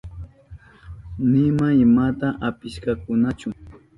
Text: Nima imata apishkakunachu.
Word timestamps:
Nima 1.31 1.67
imata 1.85 2.27
apishkakunachu. 2.47 3.47